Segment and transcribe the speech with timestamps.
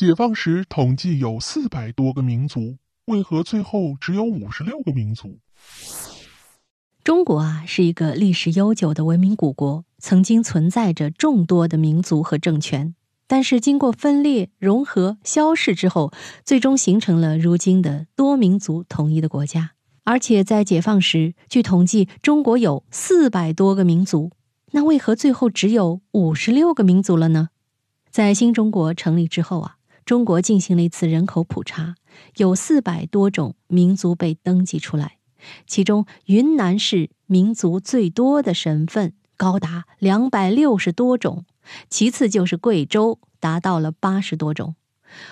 [0.00, 5.38] 解放时统计有四百多个民族，为何最后只有五十六个民族？
[7.04, 12.94] 中国啊，是一个历史悠久的文明古国，曾经存在着众多的民族和政权。
[13.26, 16.10] 但是经过分裂、融合、消逝之后，
[16.46, 19.72] 最终形成了如今的多民族统一的国家。
[20.04, 24.30] 而且在解放时，据统计，中国有四百多个民族。
[24.70, 27.50] 那为何最后只有五十六个民族了呢？
[28.10, 29.76] 在新中国成立之后啊。
[30.04, 31.94] 中国进行了一次人口普查，
[32.36, 35.18] 有四百多种民族被登记出来，
[35.66, 41.44] 其中云南是民族最多的省份，高达两百六十多种，
[41.88, 44.74] 其次就是贵州，达到了八十多种。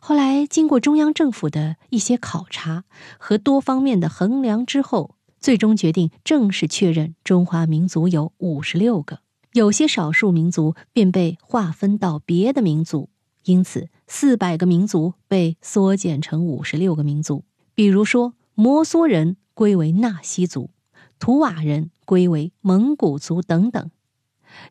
[0.00, 2.84] 后来经过中央政府的一些考察
[3.18, 9.20] 和多方面的衡量之后，最终决定正式确认中华民族有五十六个，
[9.52, 13.08] 有些少数民族便被划分到别的民族。
[13.44, 17.44] 因此，四百个民族被缩减成五十六个民族。
[17.74, 20.70] 比如说，摩梭人归为纳西族，
[21.18, 23.90] 图瓦人归为蒙古族等等。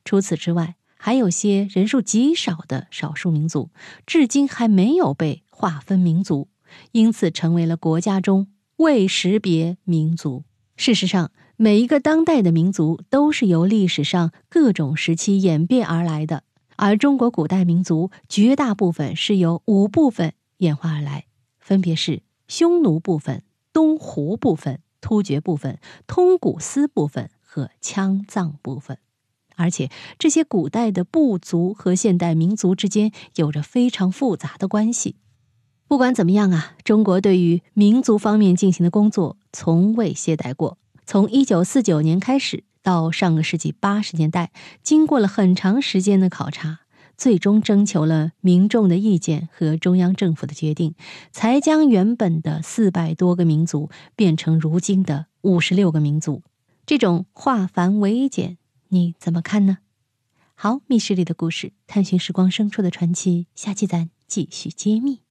[0.05, 3.71] 除此之外，还有些人数极少的少数民族，
[4.05, 6.47] 至今还没有被划分民族，
[6.91, 10.43] 因此成为了国家中未识别民族。
[10.77, 16.43] 事实上，每一个当代的民族都是由历史上各种时期演变而来的。
[16.81, 21.27] 而中国古代民族绝大部分是由五部分演化而来，
[21.59, 28.97] 分别是匈奴部分、东胡部分、突厥部分、通古斯部分和羌藏部分。
[29.55, 35.17] 而且这些古代的部族和现代民族之间有着非常复杂的关系。
[35.87, 40.79] 不管怎么样啊，中国对于民族方面进行的工作从未懈怠过。
[41.05, 42.63] 从一九四九年开始。
[42.83, 44.51] 到上个世纪八十年代，
[44.81, 46.79] 经过了很长时间的考察，
[47.17, 50.95] 最终征求了民众的意见和中央政府的决定，
[51.31, 56.41] 才将原本的四百多个民族变成如今的五十六个民族。
[56.85, 58.57] 这种化繁为简，
[58.89, 59.77] 你怎么看呢？
[60.55, 65.21] 好，密室里的故事，探寻时光深处的传奇，下期咱继续揭秘。